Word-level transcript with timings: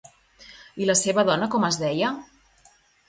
I 0.83 0.87
la 0.89 0.95
seva 1.01 1.25
dona 1.31 1.49
com 1.57 1.67
es 1.69 1.77
deia? 1.83 2.11